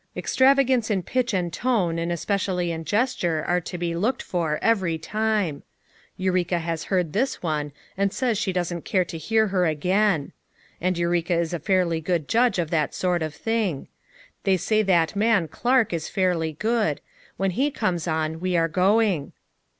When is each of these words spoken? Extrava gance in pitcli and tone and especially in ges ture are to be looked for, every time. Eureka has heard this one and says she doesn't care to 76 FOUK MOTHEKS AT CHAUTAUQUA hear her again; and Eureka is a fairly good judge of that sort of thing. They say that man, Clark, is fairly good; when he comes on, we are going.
Extrava 0.17 0.65
gance 0.65 0.89
in 0.89 1.03
pitcli 1.03 1.35
and 1.35 1.53
tone 1.53 1.99
and 1.99 2.11
especially 2.11 2.71
in 2.71 2.83
ges 2.85 3.13
ture 3.15 3.45
are 3.45 3.61
to 3.61 3.77
be 3.77 3.93
looked 3.95 4.23
for, 4.23 4.57
every 4.59 4.97
time. 4.97 5.61
Eureka 6.17 6.57
has 6.57 6.85
heard 6.85 7.13
this 7.13 7.43
one 7.43 7.71
and 7.95 8.11
says 8.11 8.35
she 8.39 8.51
doesn't 8.51 8.83
care 8.83 9.05
to 9.05 9.19
76 9.19 9.29
FOUK 9.29 9.35
MOTHEKS 9.35 9.45
AT 9.45 9.45
CHAUTAUQUA 9.45 9.59
hear 9.59 9.59
her 9.59 9.65
again; 10.01 10.33
and 10.81 10.97
Eureka 10.97 11.33
is 11.35 11.53
a 11.53 11.59
fairly 11.59 12.01
good 12.01 12.27
judge 12.27 12.57
of 12.57 12.71
that 12.71 12.95
sort 12.95 13.21
of 13.21 13.35
thing. 13.35 13.87
They 14.43 14.57
say 14.57 14.81
that 14.81 15.15
man, 15.15 15.47
Clark, 15.47 15.93
is 15.93 16.09
fairly 16.09 16.53
good; 16.53 16.99
when 17.37 17.51
he 17.51 17.69
comes 17.69 18.07
on, 18.07 18.39
we 18.39 18.57
are 18.57 18.67
going. 18.67 19.33